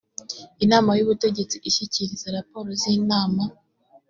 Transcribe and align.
inama 0.63 0.91
y 0.97 1.03
ubutegetsi 1.05 1.55
ishyikiriza 1.69 2.27
raporo 2.37 2.69
z 2.81 2.83
inama 2.97 3.43